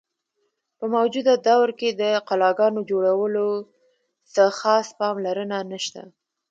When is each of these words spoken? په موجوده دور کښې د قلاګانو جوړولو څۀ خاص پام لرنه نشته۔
په 0.77 0.85
موجوده 0.95 1.33
دور 1.47 1.69
کښې 1.79 1.89
د 2.01 2.03
قلاګانو 2.27 2.79
جوړولو 2.89 3.47
څۀ 4.33 4.45
خاص 4.59 4.87
پام 4.99 5.15
لرنه 5.25 5.57
نشته۔ 5.71 6.01